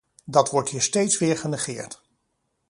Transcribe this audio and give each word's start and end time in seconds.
Dat 0.25 0.49
wordt 0.49 0.69
hier 0.69 0.81
steeds 0.81 1.17
weer 1.19 1.37
genegeerd. 1.37 2.03